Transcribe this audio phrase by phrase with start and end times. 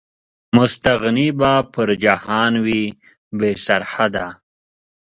[0.55, 2.83] مستغني به پر جهان وي،
[3.37, 4.27] بې سرحده